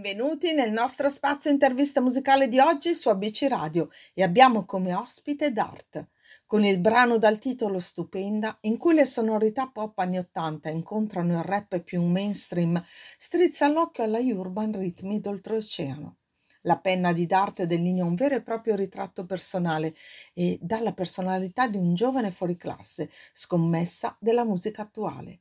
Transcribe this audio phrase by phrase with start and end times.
[0.00, 5.52] Benvenuti nel nostro spazio intervista musicale di oggi su ABC Radio e abbiamo come ospite
[5.52, 6.08] Dart
[6.46, 11.42] con il brano dal titolo Stupenda in cui le sonorità pop anni 80 incontrano il
[11.42, 12.82] rap più mainstream,
[13.18, 16.16] strizza l'occhio alla urban ritmi d'oltreoceano.
[16.62, 19.94] La penna di Dart delinea un vero e proprio ritratto personale
[20.32, 25.40] e dà la personalità di un giovane fuoriclasse, scommessa della musica attuale.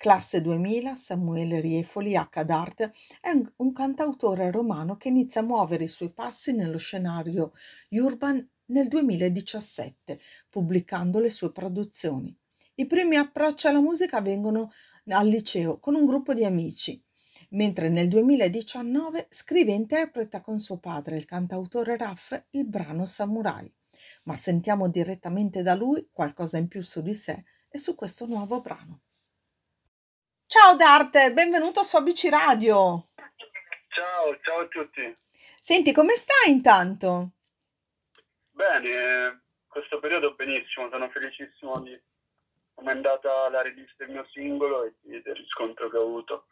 [0.00, 2.42] Classe 2000, Samuele Riefoli, H.
[2.42, 7.52] Dart, è un, cantautore romano che inizia a muovere i suoi passi nello scenario
[7.90, 10.18] urban nel 2017,
[10.48, 12.34] pubblicando le sue produzioni.
[12.76, 14.72] I primi approcci alla musica avvengono
[15.08, 16.98] al liceo con un gruppo di amici,
[17.50, 23.70] mentre nel 2019 scrive e interpreta con suo padre, il cantautore Raff, il brano Samurai.
[24.22, 28.62] Ma sentiamo direttamente da lui qualcosa in più su di sé e su questo nuovo
[28.62, 29.02] brano.
[30.52, 33.10] Ciao Darte, benvenuto su ABC Radio.
[33.86, 35.16] Ciao, ciao a tutti.
[35.60, 37.34] Senti, come stai intanto?
[38.50, 41.96] Bene, questo periodo benissimo, sono felicissimo di
[42.74, 46.48] come è andata la release del mio singolo e del riscontro che ho avuto.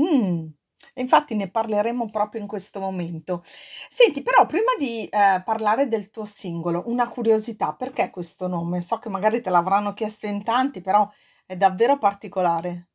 [0.00, 0.46] Mm,
[0.94, 3.42] infatti ne parleremo proprio in questo momento.
[3.44, 8.80] Senti, però prima di eh, parlare del tuo singolo, una curiosità, perché questo nome?
[8.80, 11.06] So che magari te l'avranno chiesto in tanti, però
[11.44, 12.86] è davvero particolare.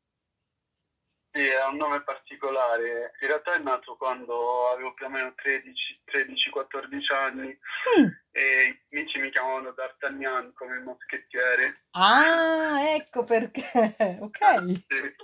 [1.37, 3.13] Sì, è un nome particolare.
[3.21, 7.55] In realtà è nato quando avevo più o meno 13-14 anni
[7.99, 8.07] Mm.
[8.31, 11.83] e i amici mi chiamavano D'Artagnan come il moschettiere.
[11.91, 13.61] Ah, ecco perché.
[14.19, 14.39] Ok.
[14.87, 15.15] Sì,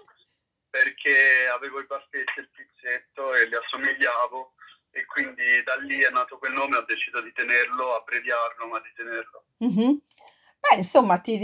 [0.70, 4.54] perché avevo i baffetti e il pizzetto e li assomigliavo
[4.92, 8.94] e quindi da lì è nato quel nome, ho deciso di tenerlo, abbreviarlo, ma di
[8.96, 9.46] tenerlo.
[9.58, 10.02] Mhm.
[10.70, 11.38] Beh, insomma, ti-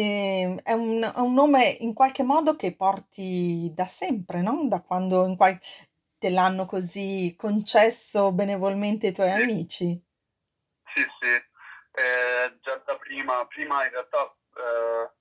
[0.64, 4.68] è un, è un nome in qualche modo che porti da sempre, no?
[4.68, 5.58] Da quando in qual-
[6.18, 10.04] te l'hanno così concesso benevolmente i tuoi Sì, amici.
[10.94, 11.28] sì, sì.
[12.02, 14.24] Eh, già da prima, prima in realtà
[14.56, 15.12] eh,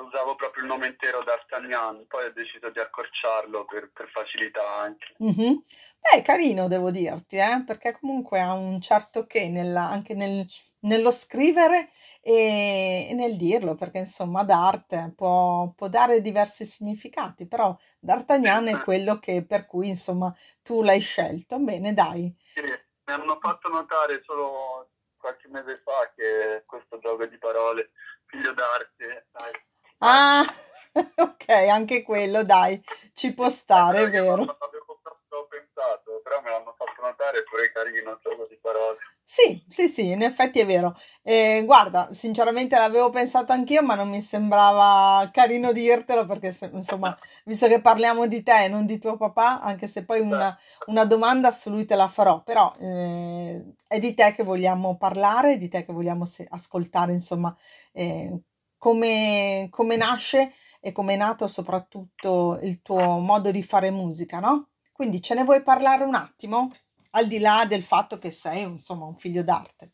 [0.00, 5.14] usavo proprio il nome intero D'Artagnan, poi ho deciso di accorciarlo per, per facilità anche.
[5.18, 5.62] Mhm.
[6.00, 7.62] Beh, è carino, devo dirti, eh?
[7.66, 10.46] Perché comunque ha un certo che nella- anche nel-
[10.86, 17.76] nello scrivere e, e nel dirlo, perché insomma d'arte può, può dare diversi significati, però
[17.98, 21.58] D'Artagnan è quello che, per cui insomma tu l'hai scelto.
[21.58, 22.34] Bene, dai.
[22.54, 27.90] Sì, mi hanno fatto notare solo qualche mese fa che questo gioco di parole,
[28.26, 29.52] figlio d'arte, dai.
[29.98, 30.44] Ah,
[31.16, 32.80] ok, anche quello, dai,
[33.12, 34.42] ci può stare, è vero.
[34.42, 36.05] avevo pensato,
[36.36, 38.98] però me l'hanno fatto notare, è pure carino il gioco di parole.
[39.28, 40.96] Sì, sì, sì, in effetti è vero.
[41.22, 47.16] Eh, guarda, sinceramente l'avevo pensato anch'io, ma non mi sembrava carino dirtelo perché, se- insomma,
[47.44, 51.04] visto che parliamo di te e non di tuo papà, anche se poi una, una
[51.04, 55.58] domanda su lui te la farò, però eh, è di te che vogliamo parlare, è
[55.58, 57.54] di te che vogliamo se- ascoltare, insomma,
[57.92, 58.32] eh,
[58.78, 64.68] come, come nasce e come è nato soprattutto il tuo modo di fare musica, no?
[64.96, 66.74] Quindi ce ne vuoi parlare un attimo?
[67.10, 69.90] Al di là del fatto che sei, insomma, un figlio d'arte.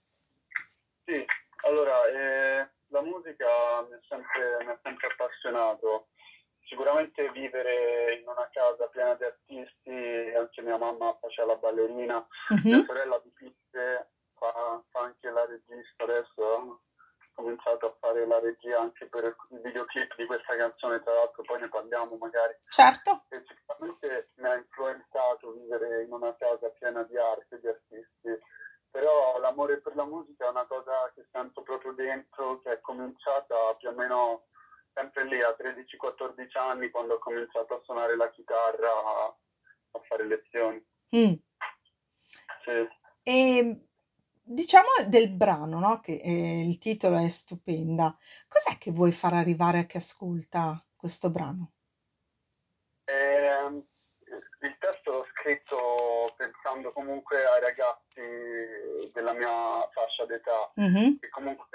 [1.05, 1.27] Sì,
[1.65, 3.49] allora, eh, la musica
[3.89, 6.07] mi ha sempre, sempre appassionato.
[6.69, 12.25] Sicuramente vivere in una casa piena di artisti, anche mia mamma faceva la ballerina,
[12.63, 12.87] mia Mhm.
[12.87, 14.09] sorella dipinge,
[14.39, 16.81] fa, fa anche la regista adesso,
[17.19, 21.43] ha cominciato a fare la regia anche per i videoclip di questa canzone, tra l'altro
[21.43, 22.55] poi ne parliamo magari.
[22.71, 23.25] Certo.
[23.31, 24.52] E sicuramente influenzato
[25.73, 28.39] vivere in una casa piena di arte, di artisti,
[28.91, 33.75] però l'amore per la musica è una cosa che sento proprio dentro, che è cominciata
[33.79, 34.47] più o meno
[34.93, 40.85] sempre lì a 13-14 anni quando ho cominciato a suonare la chitarra, a, fare lezioni.
[41.17, 41.33] Mm.
[42.65, 42.89] Sì.
[43.23, 43.87] E
[44.43, 46.01] diciamo del brano, no?
[46.01, 48.17] Che eh, il titolo è stupenda.
[48.49, 51.73] Cos'è che vuoi far arrivare a chi ascolta questo brano?
[53.05, 53.85] Ehm,
[54.63, 61.19] il testo l'ho scritto pensando comunque ai ragazzi della mia fascia d'età, Mhm.
[61.19, 61.67] che comunque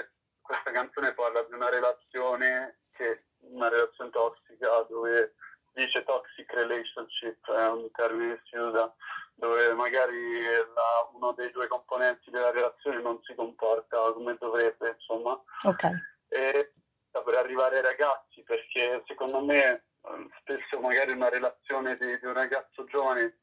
[0.41, 5.35] questa canzone parla di una relazione che una relazione tossica dove
[5.73, 8.91] dice toxic relationship è un termine che si usa
[9.35, 15.39] dove magari la- uno dei due componenti della relazione non si comporta come dovrebbe insomma
[15.65, 15.83] Ok.
[16.29, 16.71] e
[17.11, 22.33] per arrivare ai ragazzi perché secondo me eh, spesso magari una relazione di, di un
[22.33, 23.37] ragazzo giovane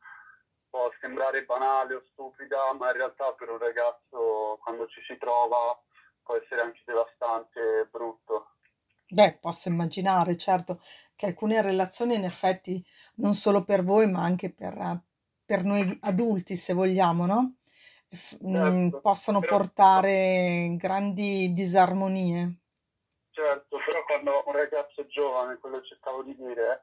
[0.68, 5.80] può sembrare banale o stupida ma in realtà per un ragazzo quando ci si trova
[6.24, 8.48] può essere anche devastante e brutto
[9.14, 10.80] Beh, posso immaginare, certo,
[11.14, 12.84] che alcune relazioni in effetti
[13.16, 15.00] non solo per voi, ma anche per,
[15.44, 17.54] per noi adulti, se vogliamo, no?
[18.08, 22.56] F- mm, certo, possono però portare grandi disarmonie.
[23.30, 26.82] Certo, però quando un ragazzo giovane, quello che cercavo di dire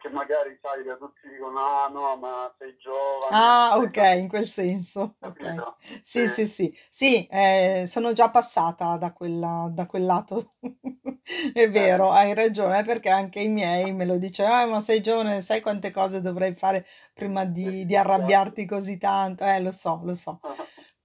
[0.00, 4.46] che magari, sai, che tutti dicono, ah no, ma sei giovane, Ah, ok, in quel
[4.46, 5.16] senso.
[5.20, 5.38] Ok.
[5.38, 5.76] capito?
[6.02, 6.76] Sì, Sì, sì, sì.
[6.90, 10.54] Sì, eh, sono già passata da quella- da quel lato.
[11.52, 15.00] È eh, vero, hai ragione, perché anche i miei me lo dicevano, "Ah, ma sei
[15.00, 16.84] giovane, sai quante cose dovrei fare
[17.14, 17.96] prima di, di esatto.
[17.96, 19.44] arrabbiarti così tanto?
[19.44, 20.40] Eh, lo so, lo so.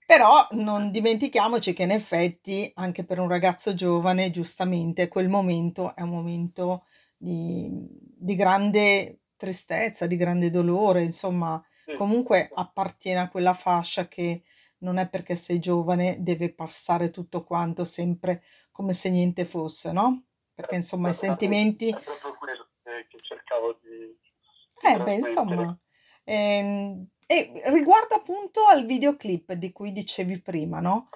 [0.06, 6.02] Però non dimentichiamoci che in effetti anche per un ragazzo giovane, giustamente, quel momento è
[6.02, 6.86] un momento
[7.18, 14.44] di, di grande tristezza, di grande dolore, insomma, Sì, comunque appartiene a quella fascia che
[14.80, 20.26] non è perché sei giovane deve passare tutto quanto sempre come se niente fosse, no?
[20.54, 25.78] Perché insomma i sentimenti è proprio quello che, cercavo di, di eh beh, insomma,
[26.24, 31.10] ehm, e riguardo appunto al videoclip di cui dicevi prima, no?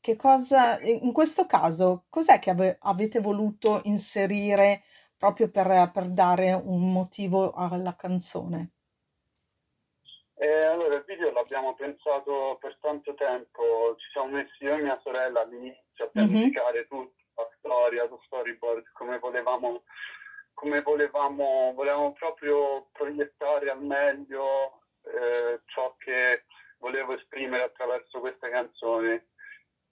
[0.00, 4.84] Che cosa, in questo caso, cos'è che ave- avete voluto inserire
[5.16, 8.70] proprio per, per dare un motivo alla canzone?
[10.38, 14.98] E allora il video l'abbiamo pensato per tanto tempo, ci siamo messi io e mia
[15.02, 19.84] sorella all'inizio a Mhm, pianificare tutta la storia, lo storyboard, come volevamo,
[20.52, 26.44] come volevamo, volevamo proprio proiettare al meglio eh, ciò che
[26.78, 29.28] volevo esprimere attraverso questa canzone.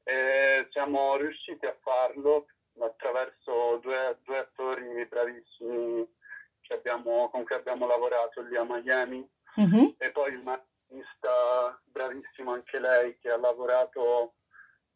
[0.06, 2.46] E siamo riusciti a farlo
[2.80, 6.12] attraverso due, due attori bravissimi
[6.60, 9.28] che abbiamo, con cui abbiamo lavorato lì a Miami.
[9.56, 9.94] Mhm.
[9.98, 14.34] e poi un'artista bravissima anche lei che ha lavorato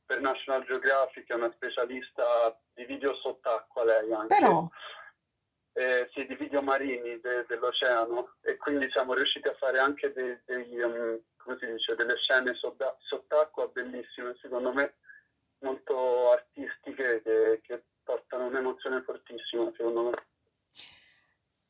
[0.05, 4.69] per National Geographic, è una specialista di video sott'acqua lei anche, Però,
[5.75, 8.35] eh, sì, di video marini de- dell'oceano.
[8.41, 11.21] E quindi siamo riusciti a fare anche dei, dei, um,
[11.61, 14.97] dice, delle scene sotta- sott'acqua bellissime, secondo me
[15.61, 20.11] molto artistiche che, che portano un'emozione fortissima, secondo me.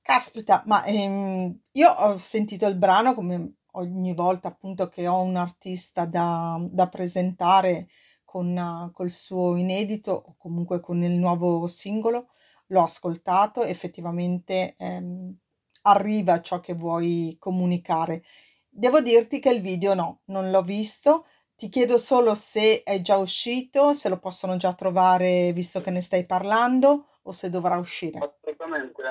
[0.03, 5.37] caspita, ma ehm, io ho sentito il brano come ogni volta appunto che ho un
[5.37, 7.89] artista da, da presentare
[8.25, 12.29] con, eh, col suo inedito o comunque con il nuovo singolo,
[12.69, 15.37] l'ho ascoltato, effettivamente ehm,
[15.83, 18.23] arriva ciò che vuoi comunicare.
[18.69, 21.27] Devo dirti che il video no, non l'ho visto.
[21.59, 26.01] Ti chiedo solo se è già uscito, se lo possono già trovare visto che ne
[26.01, 28.19] stai parlando o se dovrà uscire.
[28.19, 29.03] Assolutamente,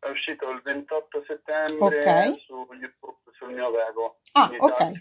[0.00, 1.26] è uscito il 28 Ok.
[1.26, 4.92] settembre su YouTube, sul mio Vevo, Ah, ok.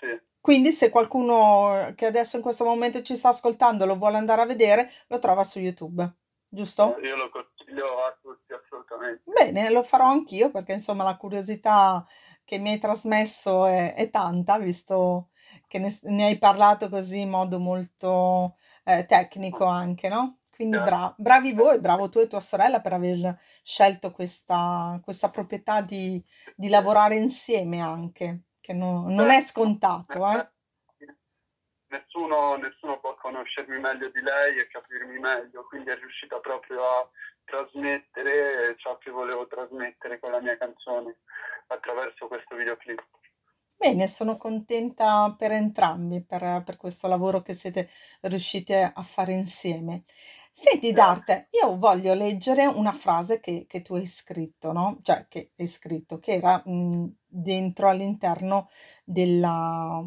[0.00, 4.42] Sì, Quindi se qualcuno che adesso in questo momento ci sta ascoltando lo vuole andare
[4.42, 6.04] a vedere, lo trova su YouTube,
[6.48, 6.98] giusto?
[7.00, 9.22] io lo consiglio a tutti assolutamente.
[9.24, 12.04] Bene, lo farò anch'io perché insomma la curiosità
[12.44, 15.28] che mi hai trasmesso è, è tanta, visto
[15.66, 20.38] che ne, ne hai parlato così in modo molto eh, tecnico anche, no?
[20.50, 20.90] Quindi Certo.
[20.90, 26.22] bra- bravi voi, bravo tu e tua sorella per aver scelto questa, questa proprietà di,
[26.54, 30.48] di lavorare insieme anche, che no- non è scontato, eh?
[31.90, 37.08] nessuno, nessuno può conoscermi meglio di lei e capirmi meglio, quindi è riuscita proprio a
[37.44, 41.16] trasmettere ciò che volevo trasmettere con la mia canzone
[41.66, 43.02] attraverso questo videoclip.
[43.82, 47.88] Bene, sono contenta per entrambi, per, per questo lavoro che siete
[48.22, 50.04] riusciti a fare insieme.
[50.50, 50.92] Senti.
[50.92, 54.98] Darte, io voglio leggere una frase che, che tu hai scritto, no?
[55.02, 58.68] Cioè, che hai scritto, che era mh, dentro all'interno
[59.04, 60.02] della,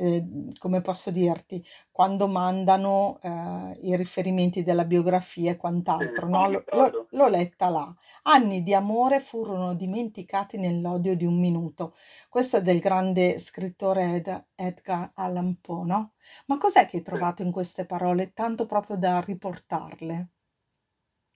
[0.00, 0.24] eh,
[0.58, 6.48] come posso dirti, quando mandano eh, i riferimenti della biografia e quant'altro, no?
[6.48, 7.06] L- L'ho comunicato.
[7.10, 7.94] l'ho letta là.
[8.22, 11.94] Anni di amore furono dimenticati nell'odio di un minuto.
[12.28, 16.12] Questo è del grande scrittore Ed- Edgar Allan Poe, no?
[16.46, 20.28] Ma cos'è che hai trovato in queste parole tanto proprio da riportarle?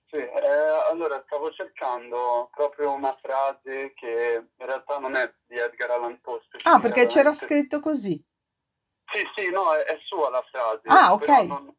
[0.06, 5.90] Sì, eh, allora stavo cercando proprio una frase che in realtà non è di Edgar
[5.90, 8.25] Allan Poe Ah, perché c'era scritto così.
[9.12, 11.25] Sì, sì, no, è, è sua la frase, Ah, ok.
[11.25, 11.75] però non,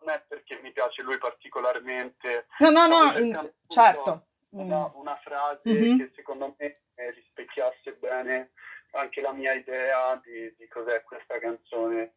[0.00, 2.46] non è perché mi piace lui particolarmente.
[2.58, 4.24] No, no, no, in- certo.
[4.56, 4.60] Mm.
[4.62, 5.96] una, una frase Mhm.
[5.98, 8.50] che secondo me eh, rispecchiasse bene
[8.92, 12.14] anche la mia idea di, di cos'è questa canzone.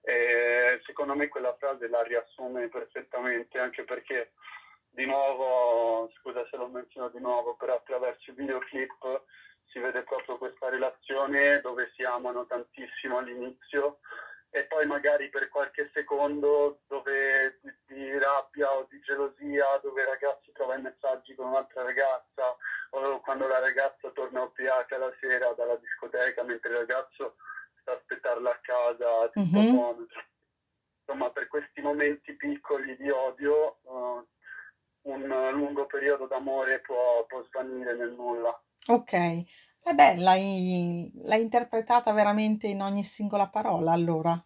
[0.00, 4.32] E secondo me quella frase la riassume perfettamente, anche perché
[4.90, 9.22] di nuovo, scusa se lo menziono di nuovo, però attraverso il videoclip
[9.66, 13.97] si vede proprio questa relazione dove si amano tantissimo all'inizio
[14.78, 17.58] poi magari per qualche secondo dove
[17.88, 22.56] di, rabbia o di gelosia, dove il ragazzo trova i messaggi con un'altra ragazza
[22.90, 27.34] o quando la ragazza torna ubriaca la sera dalla discoteca mentre il ragazzo
[27.80, 29.70] sta a aspettarla a casa, tutto Mhm.
[29.72, 30.06] buono.
[31.00, 34.26] Insomma, per questi momenti piccoli di odio, eh,
[35.10, 38.62] un lungo periodo d'amore può, può svanire nel nulla.
[38.86, 39.12] Ok,
[39.92, 44.40] beh, l'hai l'hai interpretata veramente in ogni singola parola, allora,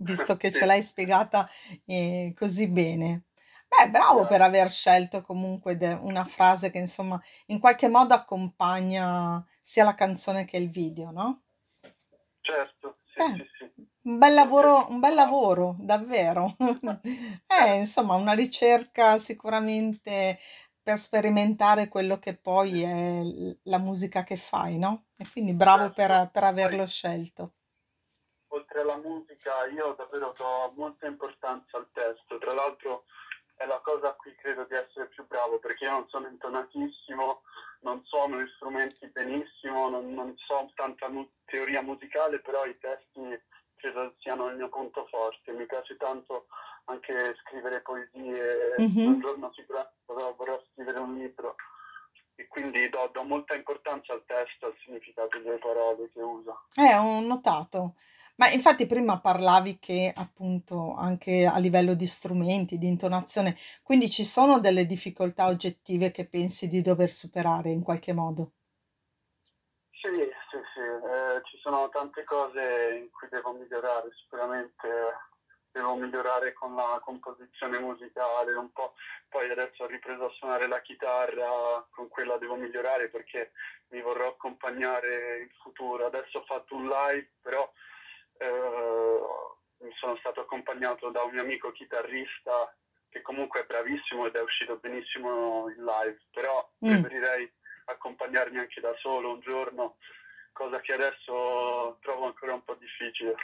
[0.00, 1.48] visto che ce l'hai spiegata
[1.86, 3.24] eh, così bene.
[3.68, 9.44] Beh, bravo per aver scelto comunque de- una frase che insomma in qualche modo accompagna
[9.60, 11.42] sia la canzone che il video, no?
[12.42, 13.72] Certo, sì, Beh, sì, sì.
[14.02, 16.56] un bel lavoro, un bel lavoro, davvero.
[17.46, 20.38] Eh, insomma, una ricerca sicuramente
[20.82, 25.06] per sperimentare quello che poi è l- la musica che fai, no?
[25.16, 27.54] E quindi bravo Certo, per, per poi averlo scelto.
[28.52, 33.04] Oltre alla musica io davvero do molta importanza al testo, tra l'altro
[33.56, 37.42] è la cosa a cui credo di essere più bravo perché io non sono intonatissimo,
[37.80, 43.38] non suono gli strumenti benissimo, non, non so tanta mu- teoria musicale, però i testi
[43.76, 46.46] credo siano il mio punto forte, mi piace tanto
[46.86, 49.20] anche scrivere poesie, un Mhm.
[49.20, 51.54] giorno sicuramente vorrò, vorrò scrivere un libro
[52.34, 56.62] e quindi do, do molta importanza al testo, al significato delle parole che uso.
[56.76, 57.94] Eh, ho notato.
[58.40, 64.24] Ma infatti prima parlavi che appunto anche a livello di strumenti, di intonazione, quindi ci
[64.24, 68.52] sono delle difficoltà oggettive che pensi di dover superare in qualche modo.
[69.92, 70.08] Sì,
[70.50, 74.88] sì, sì, eh, ci sono tante cose in cui devo migliorare, sicuramente
[75.70, 78.94] devo migliorare con la composizione musicale, un po',
[79.28, 83.52] poi adesso ho ripreso a suonare la chitarra, con quella devo migliorare perché
[83.88, 86.06] mi vorrò accompagnare in futuro.
[86.06, 87.70] Adesso ho fatto un live, però
[88.40, 92.74] eh, sono stato accompagnato da un mio amico chitarrista
[93.10, 96.88] che comunque è bravissimo ed è uscito benissimo in live, però Mm.
[96.88, 97.50] preferirei
[97.86, 99.96] accompagnarmi anche da solo un giorno,
[100.52, 103.34] cosa che adesso trovo ancora un po' difficile.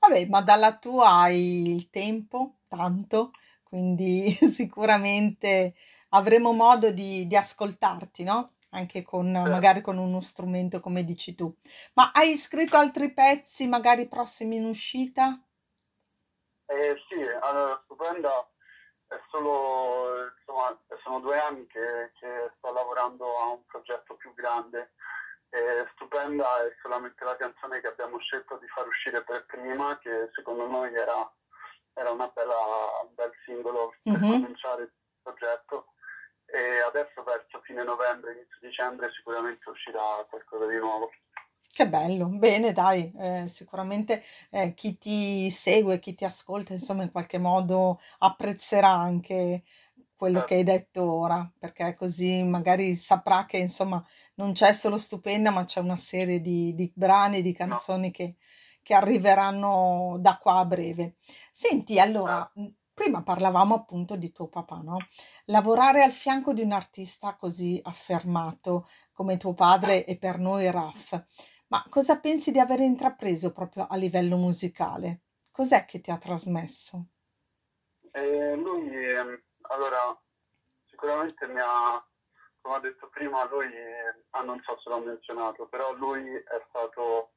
[0.00, 3.32] Vabbè, ma dalla tua hai il tempo, tanto,
[3.62, 5.74] quindi sicuramente
[6.10, 8.54] avremo modo di, di ascoltarti, no?
[8.70, 9.48] Anche con Certo.
[9.50, 11.54] magari con uno strumento come dici tu.
[11.94, 15.40] Ma hai scritto altri pezzi, magari prossimi in uscita?
[16.66, 18.46] Eh, sì, allora, Stupenda
[19.08, 24.92] è solo, insomma, sono due anni che, che sto lavorando a un progetto più grande.
[25.50, 30.28] E Stupenda è solamente la canzone che abbiamo scelto di far uscire per prima, che
[30.34, 31.32] secondo noi era,
[31.94, 32.54] era una bella,
[33.02, 34.40] un bel singolo per Mhm.
[34.40, 35.86] cominciare il progetto.
[36.50, 41.10] E adesso verso fine novembre, inizio dicembre sicuramente uscirà qualcosa di nuovo.
[41.70, 47.12] Che bello, bene, dai, eh, sicuramente eh, chi ti segue, chi ti ascolta, insomma, in
[47.12, 49.62] qualche modo apprezzerà anche
[50.16, 54.98] quello che Certo, hai detto ora, perché così magari saprà che, insomma, non c'è solo
[54.98, 58.36] Stupenda, ma c'è una serie di, di brani, di canzoni che,
[58.82, 61.16] che arriveranno da qua a breve.
[61.52, 62.66] Senti, allora, mh,
[62.98, 64.96] prima parlavamo appunto di tuo papà, no?
[65.46, 71.24] Lavorare al fianco di un artista così affermato come tuo padre e per noi Raf.
[71.68, 75.20] Ma cosa pensi di aver intrapreso proprio a livello musicale?
[75.52, 77.06] Cos'è che ti ha trasmesso?
[78.10, 80.18] E lui, ehm, allora,
[80.86, 82.04] sicuramente mi ha,
[82.60, 83.68] come ho detto prima, lui,
[84.30, 87.34] ah, non so se l'ho menzionato, però lui è stato,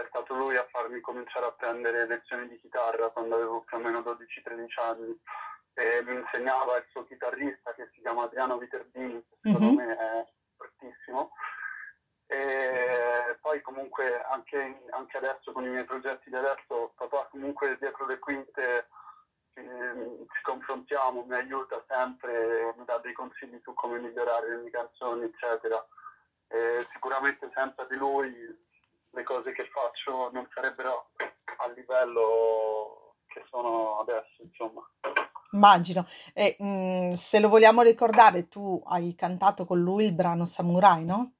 [0.00, 3.80] è stato lui a farmi cominciare a prendere lezioni di chitarra quando avevo più o
[3.80, 5.20] meno 12-13 anni.
[5.74, 9.96] E mi insegnava il suo chitarrista che si chiama Adriano Viterbini, che secondo Mhm, me
[9.96, 10.26] è
[10.56, 11.32] fortissimo.
[12.26, 18.06] E poi comunque anche, anche adesso con i miei progetti di adesso, papà comunque dietro
[18.06, 18.88] le quinte
[19.54, 24.70] ci, ci confrontiamo, mi aiuta sempre, mi dà dei consigli su come migliorare le mie
[24.70, 25.84] canzoni, eccetera.
[26.48, 28.68] E sicuramente senza di lui
[29.12, 31.10] le cose che faccio non sarebbero
[31.58, 34.82] al livello che sono adesso, insomma.
[35.52, 36.06] Immagino.
[36.32, 41.32] E, mm, se lo vogliamo ricordare, tu hai cantato con lui il brano Samurai, no?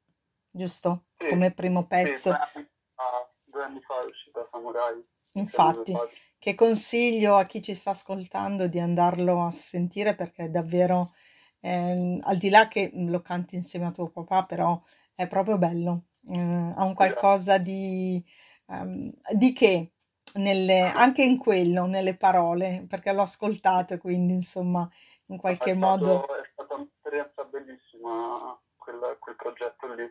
[0.51, 1.05] Giusto?
[1.17, 2.31] Sì, Come primo sì, pezzo.
[2.31, 5.01] fa, due anni fa è uscita Samurai a
[5.33, 5.95] Infatti,
[6.39, 11.15] che consiglio a chi ci sta ascoltando di andarlo a sentire perché è davvero,
[11.61, 14.81] ehm, al di là che lo canti insieme a tuo papà, però
[15.15, 16.07] è proprio bello.
[16.29, 18.23] Eh, ha un qualcosa di,
[18.69, 19.93] ehm, di che
[20.35, 24.89] nelle- anche in quello, nelle parole, perché l'ho ascoltato e quindi insomma
[25.27, 30.11] in qualche È modo stato, è stata un'esperienza bellissima quel, quel progetto lì.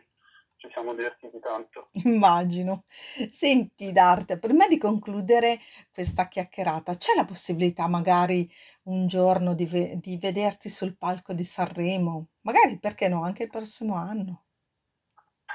[0.56, 1.90] ci siamo divertiti tanto.
[2.04, 2.84] Immagino.
[3.30, 5.58] Senti Dart, prima di concludere
[5.92, 8.50] questa chiacchierata, c'è la possibilità magari
[8.84, 12.28] un giorno di, ve- di vederti sul palco di Sanremo?
[12.42, 14.44] Magari perché no, anche il prossimo anno.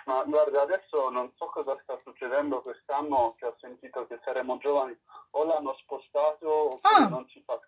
[0.05, 4.95] Ma guarda, adesso non so cosa sta succedendo quest'anno, che ho sentito che saremo giovani,
[5.31, 7.59] o l'hanno spostato Ah, non si fa.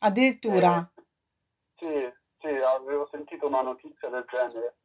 [0.00, 0.90] addirittura.
[0.96, 1.02] Eh,
[1.78, 4.76] sì, sì, avevo sentito una notizia del genere.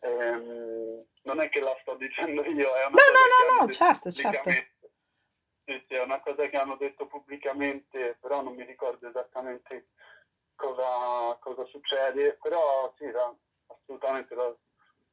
[0.00, 4.10] Ehm, non è che la sto dicendo io, è una No, no, no, no, certo,
[4.10, 4.50] certo.
[5.64, 9.90] Sì, sì, è una cosa che hanno detto pubblicamente, però non mi ricordo esattamente
[10.56, 12.38] cosa, cosa succede.
[12.40, 13.04] Però sì,
[13.66, 14.56] assolutamente la-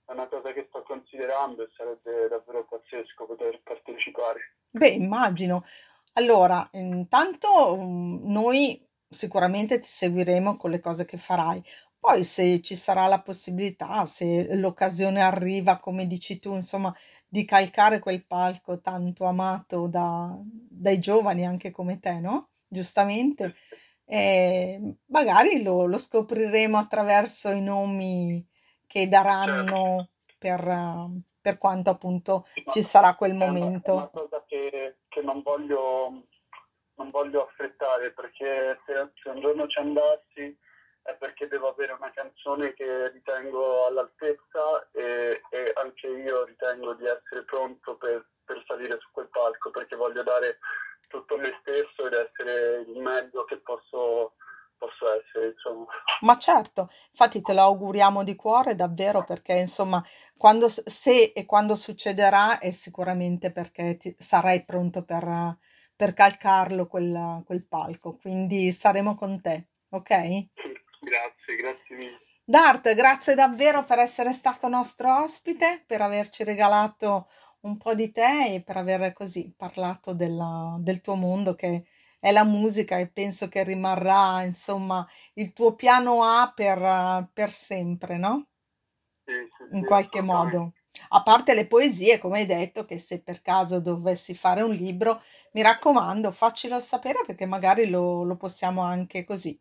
[0.09, 4.55] è una cosa che sto considerando e sarebbe davvero pazzesco poter partecipare.
[4.71, 5.63] Beh, immagino.
[6.13, 11.63] Allora, intanto mm, noi sicuramente ti seguiremo con le cose che farai.
[11.99, 16.95] Poi, se ci sarà la possibilità, se l'occasione arriva, come dici tu, insomma,
[17.27, 22.49] di calcare quel palco tanto amato da- dai giovani anche come te, no?
[22.67, 23.55] Giustamente,
[24.05, 28.43] eh, magari lo, lo scopriremo attraverso i nomi
[28.89, 29.15] che Certo.
[29.15, 30.07] daranno
[30.39, 34.09] per, eh, per quanto appunto ci sarà quel una, è una momento.
[34.11, 36.23] cosa che, che non voglio,
[36.95, 40.57] non voglio affrettare perché se, se un giorno ci andassi
[41.03, 47.05] è perché devo avere una canzone che ritengo all'altezza e, e anche io ritengo di
[47.05, 50.57] essere pronto per, per salire su quel palco perché voglio dare
[51.07, 54.33] tutto me stesso ed essere il meglio che posso.
[56.21, 60.03] Ma certo, infatti te lo auguriamo di cuore davvero perché insomma,
[60.37, 65.57] quando, s- se e quando succederà è sicuramente perché ti- sarai pronto per,
[65.95, 70.47] per calcarlo quel, quel palco, quindi saremo con te, ok?
[71.01, 72.19] Grazie, grazie mille.
[72.43, 77.29] Dart, grazie davvero per essere stato nostro ospite, per averci regalato
[77.61, 81.85] un po' di te e per aver così parlato della- del tuo mondo che
[82.19, 88.17] è la musica e penso che rimarrà, insomma, il tuo piano A per, per sempre,
[88.17, 88.47] no?
[89.25, 90.73] Sì, sì, In qualche modo.
[91.09, 95.21] A parte le poesie, come hai detto, che se per caso dovessi fare un libro,
[95.53, 99.57] mi raccomando, faccelo sapere perché magari lo, lo possiamo anche così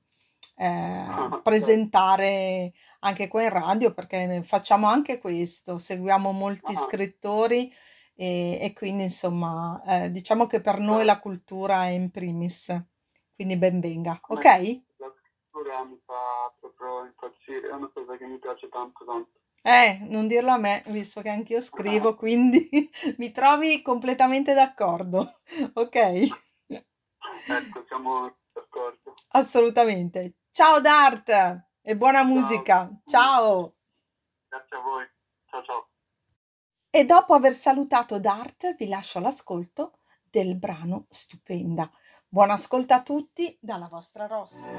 [0.56, 1.42] eh, Certo.
[1.42, 7.72] presentare anche qua in radio, perché facciamo anche questo, seguiamo molti Ah, scrittori
[8.20, 12.76] e, e quindi insomma, eh, diciamo che per noi la cultura è in primis,
[13.36, 14.82] quindi ben venga, A me ok?
[14.96, 19.30] la scrittura mi fa proprio impazzire, è una cosa che mi piace tanto tanto.
[19.62, 22.68] Eh, non dirlo a me, visto che anch'io scrivo, quindi
[23.18, 25.40] mi trovi completamente d'accordo,
[25.74, 26.26] ok?
[27.46, 29.14] ecco, siamo d'accordo.
[29.30, 30.34] Assolutamente.
[30.50, 31.28] Ciao Dart
[31.82, 32.90] e buona Ciao, musica.
[33.06, 33.74] Ciao!
[34.50, 35.06] Grazie a voi.
[35.50, 35.88] Ciao ciao.
[36.98, 41.88] E dopo aver salutato Dart, vi lascio all'ascolto del brano Stupenda.
[42.26, 44.72] Buon ascolto a tutti dalla vostra Ross.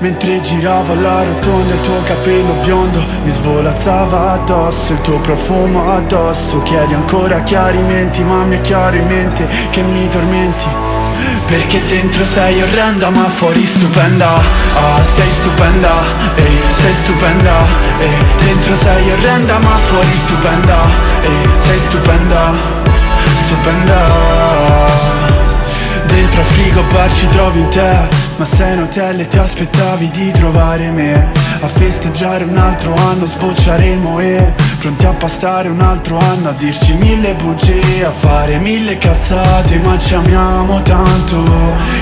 [0.00, 6.62] Mentre giravo alla rotonda il tuo capello biondo mi svolazzava addosso Il tuo profumo addosso
[6.62, 10.87] Chiedi ancora chiarimenti ma mi è chiaro in mente che mi tormenti
[11.48, 14.28] Perché dentro sei orrenda ma fuori stupenda.
[14.74, 15.92] Ah sei stupenda,
[16.34, 17.64] ehi sei stupenda
[17.98, 18.18] Ehi.
[18.44, 20.76] Dentro sei orrenda ma fuori stupenda
[21.22, 22.52] Ehi sei stupenda,
[23.46, 24.06] stupenda.
[26.04, 30.10] Dentro al frigo bar ci trovi in te Ma sei in hotel e ti aspettavi
[30.10, 31.26] di trovare me
[31.60, 36.52] A festeggiare un altro anno, sbocciare il moe Pronti a passare un altro anno a
[36.52, 41.42] dirci mille bugie A fare mille cazzate ma ci amiamo tanto.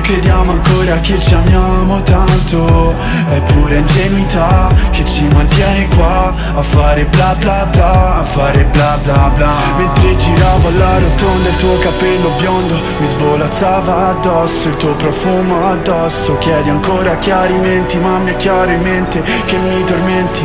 [0.03, 2.95] Crediamo ancora che ci amiamo tanto.
[3.31, 8.99] È pura ingenuità che ci mantiene qua A fare bla bla bla, a fare bla
[9.03, 9.53] bla bla.
[9.79, 16.26] Mentre giravo alla rotonda il tuo capello biondo Mi svolazzava addosso il tuo profumo addosso
[16.35, 20.43] Chiedi ancora chiarimenti ma mi è chiaro in mente che mi tormenti.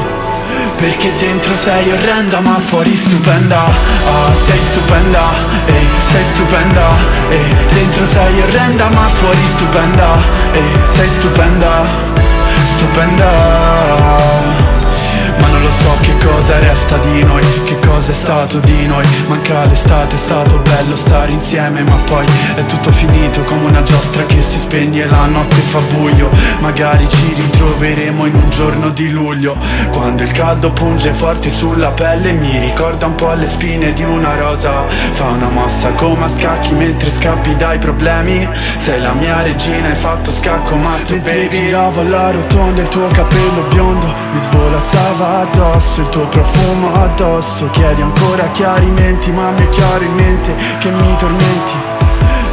[0.77, 3.59] Perché dentro sei orrenda ma fuori stupenda.
[3.59, 5.21] Ah sei stupenda,
[5.65, 6.87] ehi sei stupenda
[7.29, 10.17] Ehi dentro sei orrenda ma fuori stupenda
[10.53, 11.85] Ehi sei stupenda,
[12.75, 14.60] stupenda
[15.39, 19.05] Ma non lo so che cosa resta di noi Che cosa è stato di noi.
[19.27, 24.25] Manca l'estate, è stato bello stare insieme Ma poi è tutto finito come una giostra
[24.25, 26.29] che si spegne La notte fa buio.
[26.59, 29.55] Magari ci ritroveremo in un giorno di luglio.
[29.91, 34.35] Quando il caldo punge forte sulla pelle Mi ricorda un po' le spine di una
[34.35, 34.85] rosa.
[34.87, 38.47] Fa una mossa come a scacchi mentre scappi dai problemi.
[38.75, 43.07] Sei la mia regina, hai fatto scacco ma tu baby Giravo alla rotonda il tuo
[43.07, 47.69] capello biondo Mi svolazzava addosso il tuo profumo addosso.
[47.71, 51.89] Chiedi ancora chiarimenti ma mi è chiaro in mente che mi tormenti.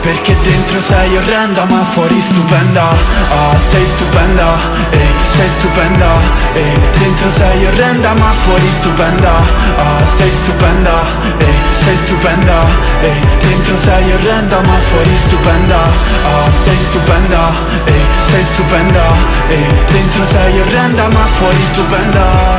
[0.01, 2.83] Perché dentro sei orrenda ma fuori stupenda.
[2.83, 4.47] Ah, sei stupenda,
[4.91, 6.07] eh, sei stupenda
[6.55, 9.33] eh, Dentro sei orrenda ma fuori stupenda.
[9.77, 11.03] Ah, sei stupenda,
[11.39, 11.55] eh,
[11.85, 12.63] sei stupenda
[13.01, 15.77] eh, Dentro sei orrenda ma fuori stupenda.
[15.77, 17.51] Ah, sei stupenda,
[17.85, 19.05] eh, sei stupenda
[19.49, 22.58] eh, Dentro sei orrenda ma fuori Stupenda